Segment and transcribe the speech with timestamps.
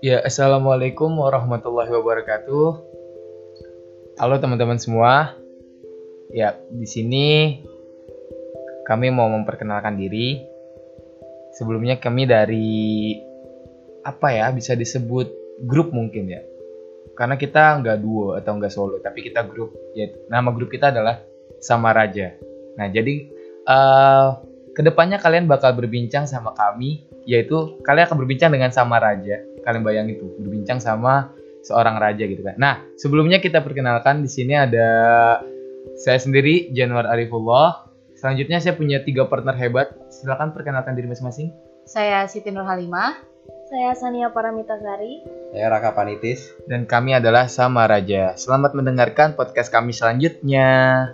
[0.00, 2.68] Ya, assalamualaikum warahmatullahi wabarakatuh.
[4.16, 5.36] Halo teman-teman semua.
[6.32, 7.60] Ya, di sini
[8.88, 10.40] kami mau memperkenalkan diri.
[11.52, 13.12] Sebelumnya kami dari
[14.00, 15.28] apa ya bisa disebut
[15.68, 16.40] grup mungkin ya.
[17.12, 19.76] Karena kita nggak duo atau nggak solo, tapi kita grup.
[19.92, 21.20] Ya, nama grup kita adalah
[21.60, 22.40] Sama Raja.
[22.80, 23.28] Nah, jadi
[23.68, 24.40] uh,
[24.72, 29.82] ke depannya kalian bakal berbincang sama kami, yaitu kalian akan berbincang dengan Sama Raja kalian
[29.84, 32.56] bayangin tuh berbincang sama seorang raja gitu kan.
[32.56, 34.88] Nah, sebelumnya kita perkenalkan di sini ada
[36.00, 37.88] saya sendiri Januar Arifullah.
[38.16, 39.96] Selanjutnya saya punya tiga partner hebat.
[40.12, 41.52] Silakan perkenalkan diri masing-masing.
[41.88, 43.16] Saya Siti Nur Halimah.
[43.70, 45.24] Saya Sania Paramitasari.
[45.54, 46.52] Saya Raka Panitis.
[46.68, 48.36] Dan kami adalah Sama Raja.
[48.36, 51.08] Selamat mendengarkan podcast kami selanjutnya.